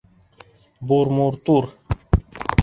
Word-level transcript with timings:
Бурмуртур! 0.91 1.69